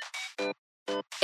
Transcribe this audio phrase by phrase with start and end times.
[0.00, 0.21] Thank you.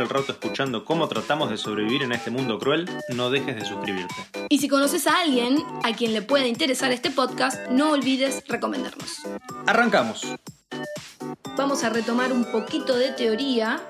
[0.00, 4.14] el rato escuchando cómo tratamos de sobrevivir en este mundo cruel, no dejes de suscribirte.
[4.48, 9.22] Y si conoces a alguien a quien le pueda interesar este podcast, no olvides recomendarnos.
[9.66, 10.26] Arrancamos.
[11.56, 13.86] Vamos a retomar un poquito de teoría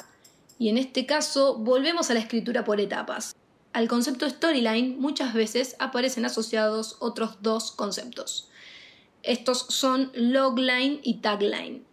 [0.58, 3.34] y en este caso volvemos a la escritura por etapas.
[3.73, 8.48] Al concepto storyline muchas veces aparecen asociados otros dos conceptos.
[9.23, 11.84] Estos son logline y tagline.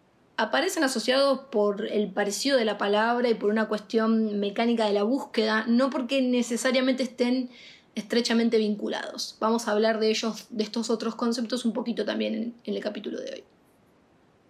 [0.43, 5.03] Aparecen asociados por el parecido de la palabra y por una cuestión mecánica de la
[5.03, 7.49] búsqueda, no porque necesariamente estén
[7.95, 9.37] estrechamente vinculados.
[9.39, 13.21] Vamos a hablar de ellos, de estos otros conceptos, un poquito también en, el capítulo
[13.21, 13.43] de hoy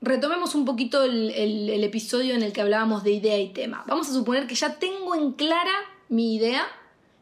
[0.02, 3.86] retomemos un poquito el, episodio en el que hablábamos de idea y tema.
[3.88, 5.72] Vamos a suponer que ya tengo en clara
[6.10, 6.66] mi idea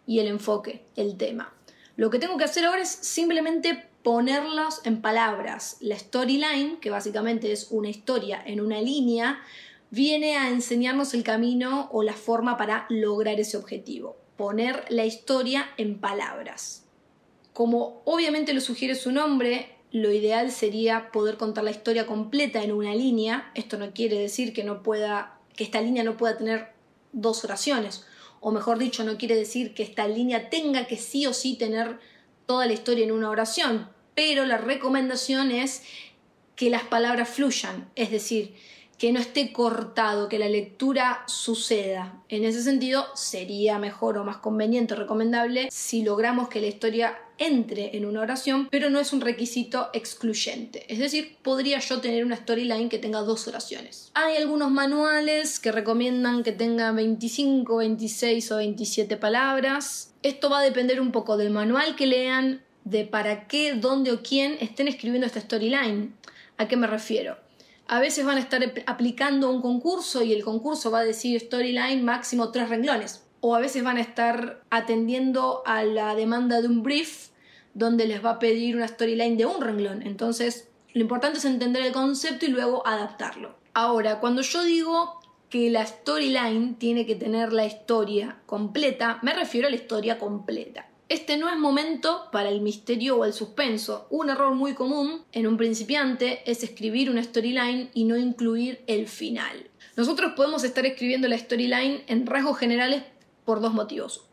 [0.07, 1.53] y el enfoque, el tema.
[1.95, 5.77] Lo que tengo que hacer ahora es simplemente ponerlos en palabras.
[5.79, 9.41] La storyline, que básicamente es una historia en una línea,
[9.89, 14.17] viene a enseñarnos el camino o la forma para lograr ese objetivo.
[14.37, 16.85] Poner la historia en palabras.
[17.53, 22.71] Como obviamente lo sugiere su nombre, lo ideal sería poder contar la historia completa en
[22.71, 23.51] una línea.
[23.55, 26.69] Esto no quiere decir que no pueda que esta línea no pueda tener
[27.11, 28.05] dos oraciones,
[28.39, 31.99] o mejor dicho, no quiere decir que esta línea tenga que sí o sí tener
[32.45, 35.83] toda la historia en una oración, pero la recomendación es
[36.55, 38.55] que las palabras fluyan, es decir,
[39.01, 42.21] que no esté cortado, que la lectura suceda.
[42.29, 47.17] En ese sentido, sería mejor o más conveniente o recomendable si logramos que la historia
[47.39, 50.85] entre en una oración, pero no es un requisito excluyente.
[50.87, 54.11] Es decir, podría yo tener una storyline que tenga dos oraciones.
[54.13, 60.13] Hay algunos manuales que recomiendan que tenga 25, 26 o 27 palabras.
[60.21, 64.21] Esto va a depender un poco del manual que lean, de para qué, dónde o
[64.21, 66.13] quién estén escribiendo esta storyline.
[66.57, 67.37] ¿A qué me refiero?
[67.91, 72.01] A veces van a estar aplicando un concurso y el concurso va a decir storyline
[72.01, 73.27] máximo tres renglones.
[73.41, 77.31] O a veces van a estar atendiendo a la demanda de un brief
[77.73, 80.03] donde les va a pedir una storyline de un renglón.
[80.03, 83.57] Entonces, lo importante es entender el concepto y luego adaptarlo.
[83.73, 85.19] Ahora, cuando yo digo
[85.49, 90.87] que la storyline tiene que tener la historia completa, me refiero a la historia completa.
[91.11, 94.07] Este no es momento para el misterio o el suspenso.
[94.09, 99.09] Un error muy común en un principiante es escribir una storyline y no incluir el
[99.09, 99.69] final.
[99.97, 103.03] Nosotros podemos estar escribiendo la storyline en rasgos generales
[103.43, 104.23] por dos motivos.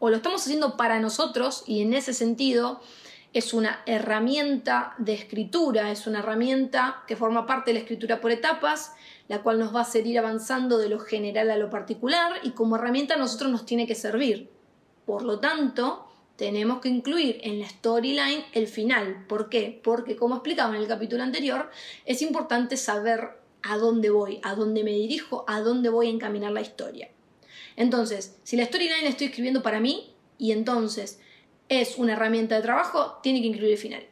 [0.00, 2.80] O lo estamos haciendo para nosotros y en ese sentido
[3.32, 8.32] es una herramienta de escritura, es una herramienta que forma parte de la escritura por
[8.32, 8.90] etapas,
[9.28, 12.50] la cual nos va a hacer ir avanzando de lo general a lo particular y
[12.50, 14.50] como herramienta a nosotros nos tiene que servir.
[15.06, 19.24] Por lo tanto, tenemos que incluir en la storyline el final.
[19.28, 19.80] ¿Por qué?
[19.82, 21.70] Porque como explicaba en el capítulo anterior,
[22.04, 23.30] es importante saber
[23.62, 27.10] a dónde voy, a dónde me dirijo, a dónde voy a encaminar la historia.
[27.76, 31.20] Entonces, si la storyline la estoy escribiendo para mí y entonces
[31.68, 34.04] es una herramienta de trabajo, tiene que incluir el final.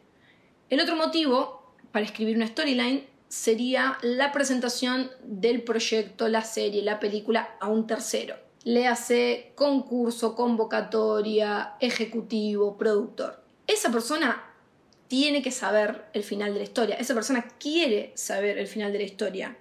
[0.71, 7.01] El otro motivo para escribir una storyline sería la presentación del proyecto, la serie, la
[7.01, 13.43] película a un tercero le hace concurso, convocatoria, ejecutivo, productor.
[13.67, 14.45] Esa persona
[15.09, 16.97] tiene que saber el final de la historia.
[16.97, 19.57] Esa persona quiere saber el final de la historia.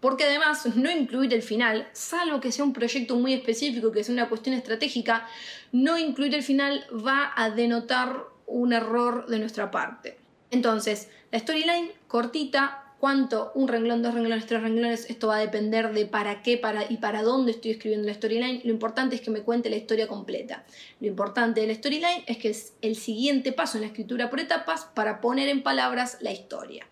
[0.00, 4.12] Porque además no incluir el final, salvo que sea un proyecto muy específico, que sea
[4.12, 5.26] una cuestión estratégica,
[5.72, 10.18] no incluir el final va a denotar un error de nuestra parte.
[10.50, 15.92] Entonces, la storyline cortita, cuánto, un renglón, dos renglones, tres renglones, esto va a depender
[15.92, 18.60] de para qué para, y para dónde estoy escribiendo la storyline.
[18.64, 20.64] Lo importante es que me cuente la historia completa.
[21.00, 24.40] Lo importante de la storyline es que es el siguiente paso en la escritura por
[24.40, 26.86] etapas para poner en palabras la historia.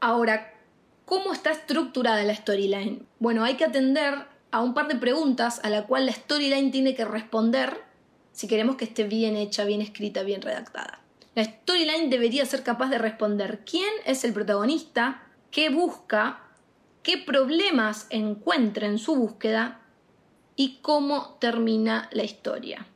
[0.00, 0.54] Ahora,
[1.04, 3.06] ¿cómo está estructurada la storyline?
[3.18, 4.14] Bueno, hay que atender
[4.50, 7.82] a un par de preguntas a la cual la storyline tiene que responder
[8.32, 10.99] si queremos que esté bien hecha, bien escrita, bien redactada.
[11.34, 16.42] La storyline debería ser capaz de responder quién es el protagonista, qué busca,
[17.02, 19.80] qué problemas encuentra en su búsqueda
[20.56, 22.86] y cómo termina la historia.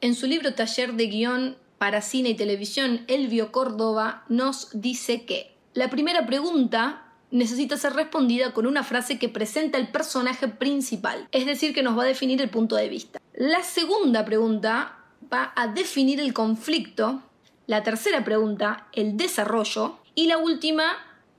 [0.00, 5.56] En su libro Taller de Guión para Cine y Televisión, Elvio Córdoba nos dice que
[5.74, 11.46] la primera pregunta necesita ser respondida con una frase que presenta el personaje principal, es
[11.46, 13.20] decir, que nos va a definir el punto de vista.
[13.34, 14.98] La segunda pregunta
[15.32, 17.22] va a definir el conflicto,
[17.66, 20.84] la tercera pregunta, el desarrollo, y la última,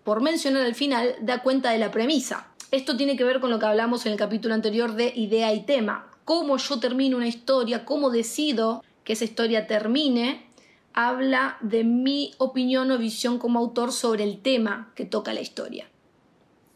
[0.03, 2.47] por mencionar al final, da cuenta de la premisa.
[2.71, 5.63] Esto tiene que ver con lo que hablamos en el capítulo anterior de idea y
[5.63, 6.11] tema.
[6.25, 10.47] Cómo yo termino una historia, cómo decido que esa historia termine,
[10.93, 15.87] habla de mi opinión o visión como autor sobre el tema que toca la historia.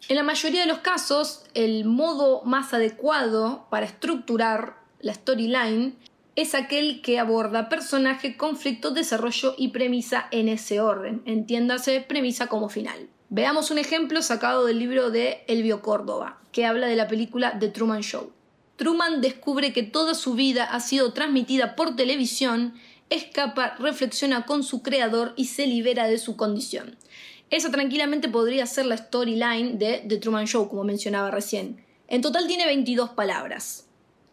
[0.07, 5.97] En la mayoría de los casos, el modo más adecuado para estructurar la storyline
[6.41, 11.21] es aquel que aborda personaje, conflicto, desarrollo y premisa en ese orden.
[11.25, 13.09] Entiéndase premisa como final.
[13.27, 17.67] Veamos un ejemplo sacado del libro de Elvio Córdoba, que habla de la película The
[17.67, 18.31] Truman Show.
[18.77, 22.73] Truman descubre que toda su vida ha sido transmitida por televisión
[23.09, 26.95] escapa, reflexiona con su creador y se libera de su condición.
[27.49, 31.83] Esa tranquilamente podría ser la storyline de The Truman Show, como mencionaba recién.
[32.07, 33.88] En total tiene 22 palabras.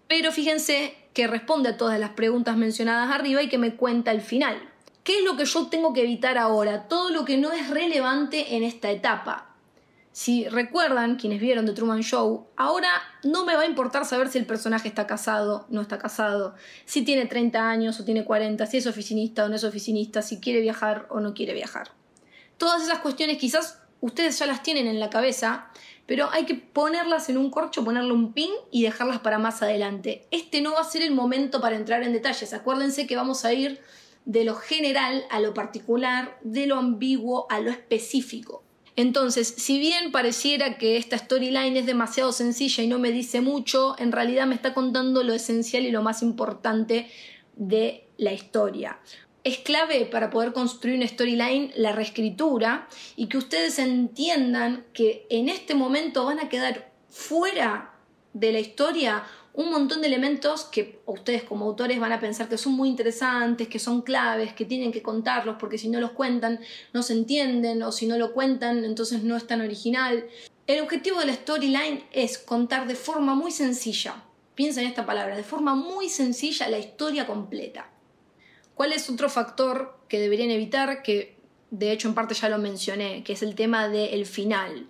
[0.08, 4.20] Pero fíjense que responde a todas las preguntas mencionadas arriba y que me cuenta el
[4.20, 4.56] final.
[5.02, 6.88] ¿Qué es lo que yo tengo que evitar ahora?
[6.88, 9.54] Todo lo que no es relevante en esta etapa.
[10.12, 12.88] Si recuerdan, quienes vieron The Truman Show, ahora
[13.22, 16.54] no me va a importar saber si el personaje está casado, no está casado,
[16.86, 20.40] si tiene 30 años o tiene 40, si es oficinista o no es oficinista, si
[20.40, 21.90] quiere viajar o no quiere viajar.
[22.56, 25.68] Todas esas cuestiones quizás ustedes ya las tienen en la cabeza,
[26.06, 30.26] pero hay que ponerlas en un corcho, ponerle un pin y dejarlas para más adelante.
[30.30, 32.54] Este no va a ser el momento para entrar en detalles.
[32.54, 33.80] Acuérdense que vamos a ir
[34.24, 38.62] de lo general a lo particular, de lo ambiguo a lo específico.
[38.96, 43.94] Entonces, si bien pareciera que esta storyline es demasiado sencilla y no me dice mucho,
[43.98, 47.10] en realidad me está contando lo esencial y lo más importante
[47.56, 48.98] de la historia.
[49.46, 55.48] Es clave para poder construir una storyline la reescritura y que ustedes entiendan que en
[55.48, 57.94] este momento van a quedar fuera
[58.32, 59.22] de la historia
[59.54, 63.68] un montón de elementos que ustedes como autores van a pensar que son muy interesantes,
[63.68, 66.58] que son claves, que tienen que contarlos porque si no los cuentan
[66.92, 70.26] no se entienden o si no lo cuentan entonces no es tan original.
[70.66, 74.24] El objetivo de la storyline es contar de forma muy sencilla,
[74.56, 77.92] piensa en esta palabra, de forma muy sencilla la historia completa.
[78.76, 81.02] ¿Cuál es otro factor que deberían evitar?
[81.02, 81.38] Que
[81.70, 84.86] de hecho en parte ya lo mencioné, que es el tema del final.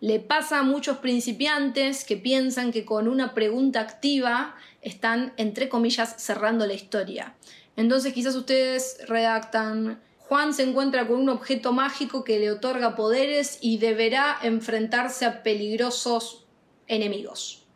[0.00, 6.16] Le pasa a muchos principiantes que piensan que con una pregunta activa están, entre comillas,
[6.18, 7.36] cerrando la historia.
[7.76, 13.58] Entonces quizás ustedes redactan, Juan se encuentra con un objeto mágico que le otorga poderes
[13.60, 16.44] y deberá enfrentarse a peligrosos
[16.88, 17.66] enemigos.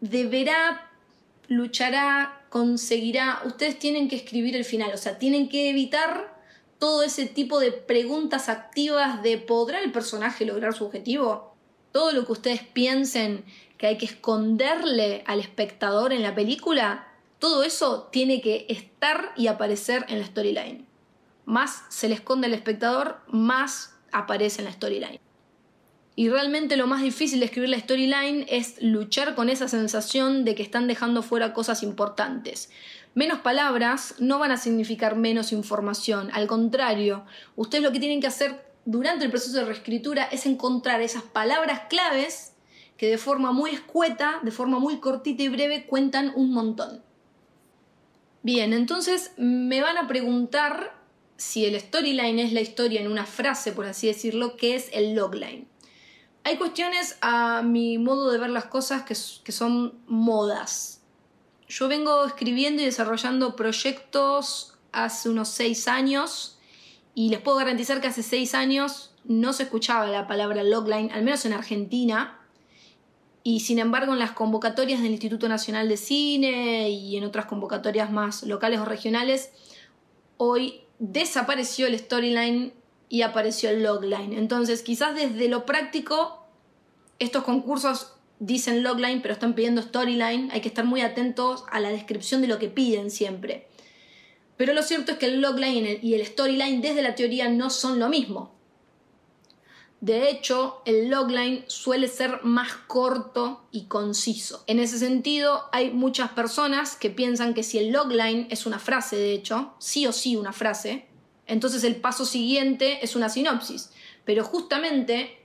[0.00, 0.91] Deberá,
[1.54, 3.42] luchará, conseguirá.
[3.44, 6.32] Ustedes tienen que escribir el final, o sea, tienen que evitar
[6.78, 11.54] todo ese tipo de preguntas activas de ¿podrá el personaje lograr su objetivo?
[11.92, 13.44] Todo lo que ustedes piensen
[13.78, 17.08] que hay que esconderle al espectador en la película,
[17.38, 20.86] todo eso tiene que estar y aparecer en la storyline.
[21.44, 25.20] Más se le esconde al espectador, más aparece en la storyline.
[26.14, 30.54] Y realmente lo más difícil de escribir la storyline es luchar con esa sensación de
[30.54, 32.70] que están dejando fuera cosas importantes.
[33.14, 37.24] Menos palabras no van a significar menos información, al contrario,
[37.56, 41.82] ustedes lo que tienen que hacer durante el proceso de reescritura es encontrar esas palabras
[41.88, 42.54] claves
[42.96, 47.02] que de forma muy escueta, de forma muy cortita y breve cuentan un montón.
[48.42, 50.94] Bien, entonces me van a preguntar
[51.36, 55.14] si el storyline es la historia en una frase, por así decirlo, ¿qué es el
[55.14, 55.71] logline?
[56.44, 59.14] Hay cuestiones a mi modo de ver las cosas que,
[59.52, 61.00] son modas,
[61.68, 66.58] yo vengo escribiendo y desarrollando proyectos hace unos seis años
[67.14, 71.22] y les puedo garantizar que hace seis años no se escuchaba la palabra logline, al
[71.22, 72.38] menos en Argentina,
[73.44, 78.10] y sin embargo en las convocatorias del Instituto Nacional de Cine y en otras convocatorias
[78.10, 79.52] más locales o regionales,
[80.36, 82.72] hoy desapareció el storyline
[83.12, 84.32] y apareció el logline.
[84.32, 86.46] Entonces quizás desde lo práctico
[87.18, 90.50] estos concursos dicen logline, pero están pidiendo storyline.
[90.50, 93.68] Hay que estar muy atentos a la descripción de lo que piden siempre.
[94.56, 97.98] Pero lo cierto es que el logline y el storyline desde la teoría no son
[97.98, 98.54] lo mismo.
[100.00, 104.64] De hecho, el logline suele ser más corto y conciso.
[104.66, 109.16] En ese sentido, hay muchas personas que piensan que si el logline es una frase,
[109.16, 111.11] de hecho, sí o sí una frase,
[111.46, 113.90] entonces el paso siguiente es una sinopsis.
[114.24, 115.38] Pero justamente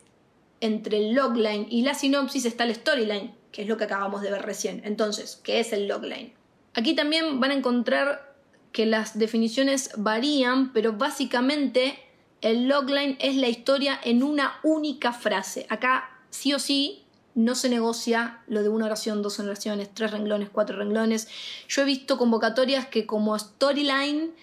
[0.61, 4.31] entre el logline y la sinopsis está el storyline, que es lo que acabamos de
[4.31, 4.81] ver recién.
[4.85, 6.33] Entonces, ¿qué es el logline?
[6.73, 8.35] Aquí también van a encontrar
[8.71, 11.97] que las definiciones varían, pero básicamente
[12.41, 15.65] El logline es la historia en una única frase.
[15.69, 20.49] Acá sí o sí no se negocia lo de una oración, dos oraciones, tres renglones,
[20.49, 21.27] cuatro renglones.
[21.67, 24.33] Yo he visto convocatorias que como storyline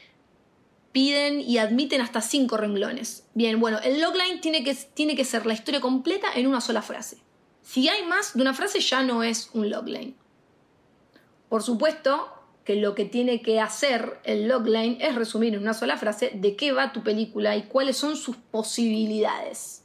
[0.95, 3.27] piden y admiten hasta cinco renglones.
[3.35, 6.83] Bien, bueno, el logline tiene que, tiene que ser la historia completa en una sola
[6.83, 7.19] frase.
[7.63, 10.15] Si hay más de una frase ya no es un logline.
[11.49, 12.29] Por supuesto
[12.65, 16.55] que lo que tiene que hacer el logline es resumir en una sola frase de
[16.55, 19.83] qué va tu película y cuáles son sus posibilidades.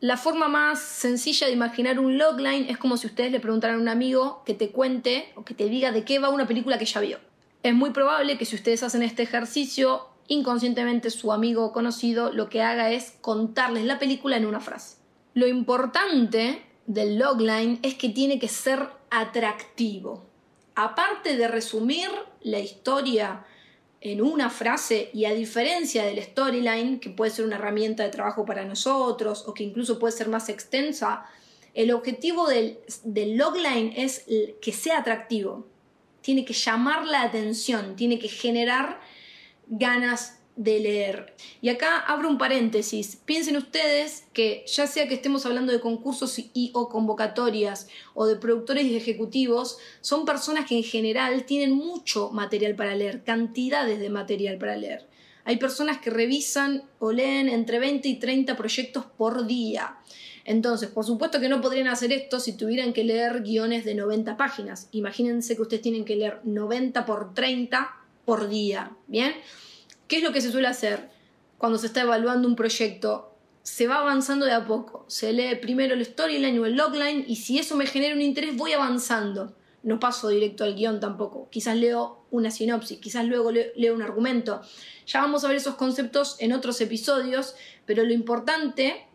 [0.00, 3.82] La forma más sencilla de imaginar un logline es como si ustedes le preguntaran a
[3.82, 6.86] un amigo que te cuente o que te diga de qué va una película que
[6.86, 7.18] ya vio.
[7.62, 12.48] Es muy probable que si ustedes hacen este ejercicio, inconscientemente su amigo o conocido lo
[12.48, 14.96] que haga es contarles la película en una frase.
[15.34, 20.24] Lo importante del logline es que tiene que ser atractivo.
[20.74, 22.08] Aparte de resumir
[22.42, 23.44] la historia
[24.00, 28.46] en una frase y a diferencia del storyline, que puede ser una herramienta de trabajo
[28.46, 31.26] para nosotros o que incluso puede ser más extensa,
[31.74, 34.24] el objetivo del, del logline es
[34.62, 35.66] que sea atractivo.
[36.22, 39.00] Tiene que llamar la atención, tiene que generar
[39.66, 41.34] ganas de leer.
[41.62, 43.16] Y acá abro un paréntesis.
[43.24, 48.36] Piensen ustedes que ya sea que estemos hablando de concursos y o convocatorias o de
[48.36, 54.10] productores y ejecutivos, son personas que en general tienen mucho material para leer, cantidades de
[54.10, 55.08] material para leer.
[55.44, 59.96] Hay personas que revisan o leen entre 20 y 30 proyectos por día.
[60.44, 64.36] Entonces, por supuesto que no podrían hacer esto si tuvieran que leer guiones de 90
[64.36, 64.88] páginas.
[64.92, 67.94] Imagínense que ustedes tienen que leer 90 por 30
[68.24, 69.34] por día, ¿bien?
[70.08, 71.10] ¿Qué es lo que se suele hacer
[71.58, 73.34] cuando se está evaluando un proyecto?
[73.62, 75.04] Se va avanzando de a poco.
[75.08, 78.56] Se lee primero el storyline o el logline y si eso me genera un interés
[78.56, 79.54] voy avanzando.
[79.82, 81.48] No paso directo al guion tampoco.
[81.50, 84.62] Quizás leo una sinopsis, quizás luego leo un argumento.
[85.06, 87.54] Ya vamos a ver esos conceptos en otros episodios,
[87.86, 89.06] pero lo importante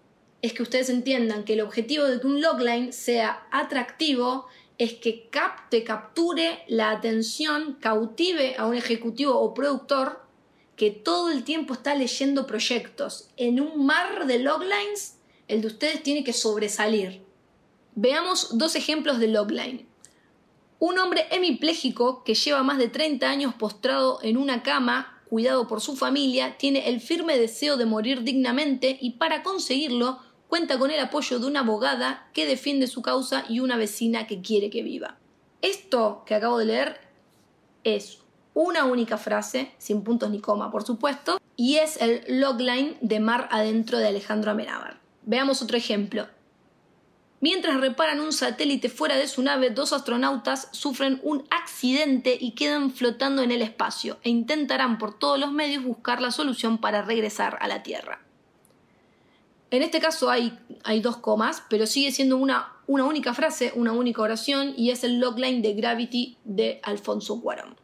[0.45, 4.47] es que ustedes entiendan que el objetivo de que un logline sea atractivo
[4.77, 10.25] es que capte, capture la atención, cautive a un ejecutivo o productor
[10.75, 13.29] que todo el tiempo está leyendo proyectos.
[13.37, 17.23] En un mar de loglines, el de ustedes tiene que sobresalir.
[17.95, 19.87] Veamos dos ejemplos de logline.
[20.79, 25.79] Un hombre hemipléjico que lleva más de 30 años postrado en una cama, cuidado por
[25.79, 30.19] su familia, tiene el firme deseo de morir dignamente y para conseguirlo
[30.55, 34.41] cuenta con el apoyo de una abogada que defiende su causa y una vecina que
[34.41, 35.17] quiere que viva.
[35.61, 37.01] Esto que acabo de leer
[37.83, 38.19] es
[38.53, 43.49] una única frase, sin puntos ni coma, por supuesto, y es el logline de Mar
[43.51, 45.01] Adentro de Alejandro Amenábar.
[45.23, 46.25] Veamos otro ejemplo.
[47.41, 52.91] Mientras reparan un satélite fuera de su nave, dos astronautas sufren un accidente y quedan
[52.91, 57.57] flotando en el espacio e intentarán por todos los medios buscar la solución para regresar
[57.59, 58.24] a la Tierra.
[59.71, 60.57] En este caso hay,
[61.01, 65.19] dos comas, pero sigue siendo una, una única frase, una única oración y es el
[65.19, 67.75] logline de Gravity de Alfonso Cuarón.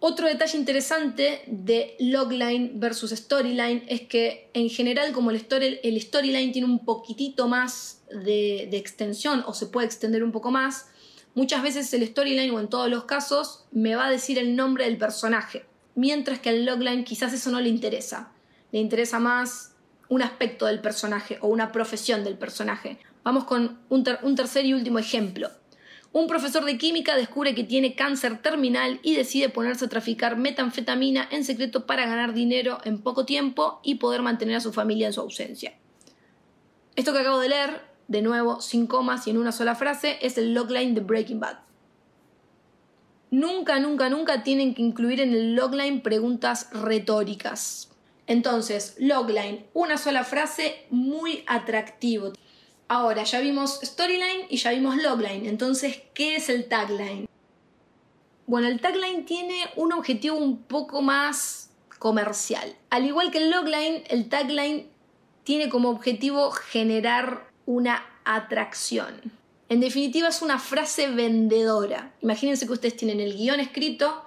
[0.00, 6.66] Otro detalle interesante de logline versus storyline es que en general como el, storyline tiene
[6.66, 10.88] un poquitito más de, de, extensión o se puede extender un poco más,
[11.36, 14.86] muchas veces el storyline o en todos los casos me va a decir el nombre
[14.86, 18.32] del personaje, mientras que al logline quizás eso no le interesa,
[18.72, 19.71] le interesa más
[20.12, 22.98] un aspecto del personaje o una profesión del personaje.
[23.24, 24.04] Vamos con un,
[24.34, 25.50] tercer y último ejemplo.
[26.12, 31.26] Un profesor de química descubre que tiene cáncer terminal y decide ponerse a traficar metanfetamina
[31.30, 35.14] en secreto para ganar dinero en poco tiempo y poder mantener a su familia en
[35.14, 35.72] su ausencia.
[36.94, 40.36] Esto que acabo de leer, de nuevo, sin comas y en una sola frase, es
[40.36, 41.56] el logline de Breaking Bad.
[43.30, 47.91] Nunca, nunca, nunca tienen que incluir en el logline preguntas retóricas.
[48.32, 52.32] Entonces, logline, una sola frase muy atractivo.
[52.88, 55.44] Ahora, ya vimos storyline y ya vimos logline.
[55.44, 57.28] Entonces, ¿qué es el tagline?
[58.46, 62.74] Bueno, el tagline tiene un objetivo un poco más comercial.
[62.88, 64.86] Al igual que el logline, el tagline
[65.44, 69.20] tiene como objetivo generar una atracción.
[69.68, 72.14] En definitiva, es una frase vendedora.
[72.22, 74.24] Imagínense que ustedes tienen el guion escrito,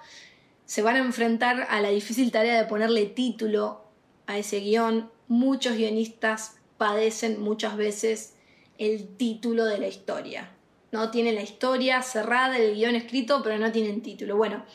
[0.66, 3.85] se van a enfrentar a la difícil tarea de ponerle título
[4.28, 5.10] a ese guion.
[5.28, 8.36] Muchos guionistas padecen muchas veces
[8.78, 10.52] el título de la historia.
[10.92, 14.38] No tienen la historia cerrada, el guion escrito, pero no tienen título.
[14.38, 14.66] Bueno,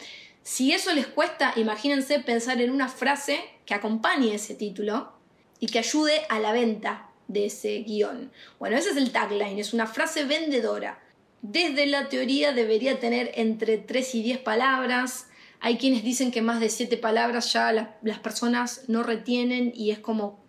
[0.43, 5.13] si eso les cuesta, imagínense pensar en una frase que acompañe ese título
[5.61, 8.33] y que ayude a la venta de ese guion.
[8.59, 11.01] Bueno, ese es el tagline, es una frase vendedora.
[11.43, 15.29] Desde la teoría debería tener entre 3 y 10 palabras,
[15.61, 19.99] Hay quienes dicen que más de siete palabras ya las personas no retienen y es
[19.99, 20.43] como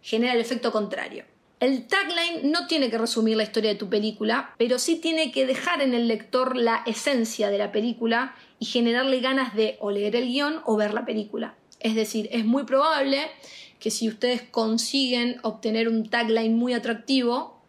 [0.00, 1.24] genera el efecto contrario.
[1.60, 5.46] El tagline no tiene que resumir la historia de tu película, pero sí tiene que
[5.46, 10.14] dejar en el lector la esencia de la película y generarle ganas de o leer
[10.14, 11.54] el guion o ver la película.
[11.80, 13.30] Es decir, es muy probable
[13.78, 17.62] que si ustedes consiguen obtener un tagline muy atractivo,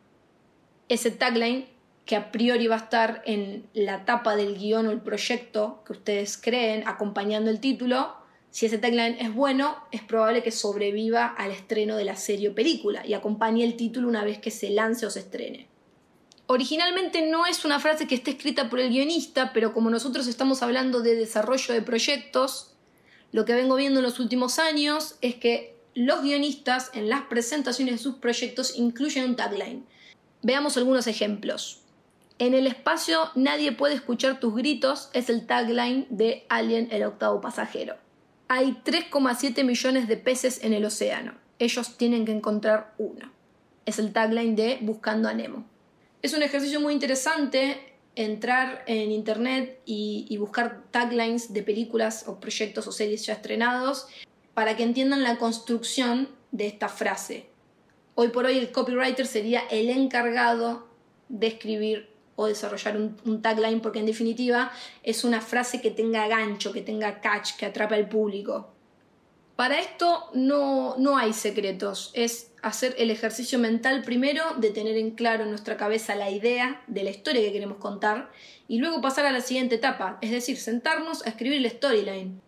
[0.90, 1.66] ese tagline
[2.06, 5.94] que a priori va a estar en la tapa del guion o el proyecto que
[5.94, 8.16] ustedes creen acompañando el título,
[8.52, 12.56] si ese tagline es bueno, es probable que sobreviva al estreno de la serie o
[12.56, 15.68] película y acompañe el título una vez que se lance o se estrene.
[16.48, 20.62] Originalmente no es una frase que esté escrita por el guionista, pero como nosotros estamos
[20.62, 22.76] hablando de desarrollo de proyectos,
[23.32, 27.96] lo que vengo viendo en los últimos años es que los guionistas en las presentaciones
[27.96, 29.86] de sus proyectos incluyen un tagline.
[30.44, 31.85] Veamos algunos ejemplos.
[32.38, 37.40] En el espacio nadie puede escuchar tus gritos es el tagline de Alien el octavo
[37.40, 37.96] pasajero.
[38.50, 41.34] Hay 3,7 millones de peces en el océano.
[41.60, 43.32] Ellos tienen que encontrar uno.
[43.86, 45.66] Es el tagline de Buscando a Nemo.
[46.22, 52.86] Es un ejercicio muy interesante entrar en internet y, buscar taglines de películas o proyectos
[52.88, 54.08] o series ya estrenados
[54.54, 57.48] para que entiendan la construcción de esta frase.
[58.16, 60.88] Hoy por hoy el copywriter sería el encargado
[61.30, 64.72] de escribir o desarrollar un, tagline porque en definitiva
[65.04, 68.72] es una frase que tenga gancho, que tenga catch, que atrape al público.
[69.56, 75.12] Para esto no, no hay secretos, es hacer el ejercicio mental primero de tener en
[75.12, 78.32] claro en nuestra cabeza la idea de la historia que queremos contar
[78.68, 82.42] y luego pasar a la siguiente etapa, es decir, sentarnos a escribir el storyline.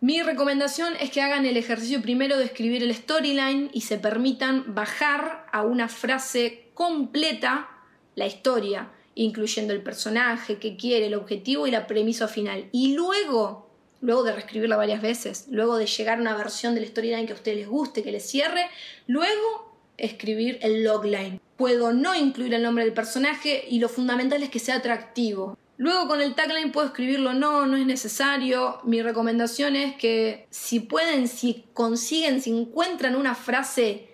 [0.00, 4.74] Mi recomendación es que hagan el ejercicio primero de escribir el storyline y se permitan
[4.74, 7.68] bajar a una frase completa
[8.14, 12.68] la historia incluyendo el personaje, que quiere, el objetivo y la premisa final.
[12.70, 13.68] Y luego,
[14.00, 17.36] luego de reescribirla varias veces, luego de llegar a una versión del storyline que a
[17.36, 18.68] ustedes les guste, que les cierre,
[19.08, 21.40] luego escribir el logline.
[21.56, 25.58] Puedo no incluir el nombre del personaje y lo fundamental es que sea atractivo.
[25.78, 28.80] Luego con el tagline puedo escribirlo, no, no es necesario.
[28.84, 34.08] Mi recomendación es que si pueden, si consiguen, si encuentran una frase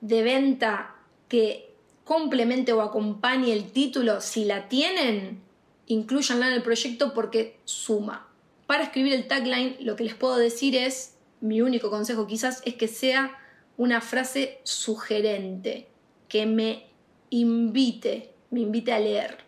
[0.00, 0.96] de venta
[1.28, 1.73] que
[2.04, 5.42] complemente o acompañe el título, si la tienen,
[5.86, 8.28] incluyanla en el proyecto porque suma.
[8.66, 12.74] Para escribir el tagline, lo que les puedo decir es, mi único consejo quizás es
[12.74, 13.36] que sea
[13.76, 15.88] una frase sugerente,
[16.28, 16.86] que me
[17.30, 19.38] invite, me invite a leer.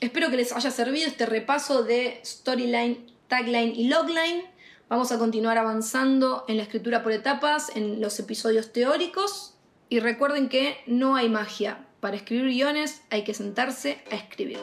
[0.00, 4.44] Espero que les haya servido este repaso de storyline, tagline y logline.
[4.88, 9.52] Vamos a continuar avanzando en la escritura por etapas, en los episodios teóricos
[9.92, 11.86] y recuerden que no hay magia.
[12.00, 14.58] Para escribir guiones hay que sentarse a escribir.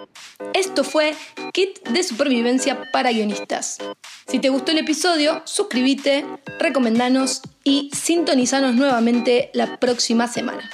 [0.55, 1.13] Esto fue
[1.53, 3.77] Kit de Supervivencia para Guionistas.
[4.27, 6.25] Si te gustó el episodio, suscríbete,
[6.57, 10.67] recomendanos y sintonizanos nuevamente la próxima semana.